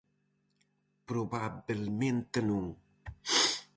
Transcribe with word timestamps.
Probabelmente 1.07 2.39
non. 2.49 2.65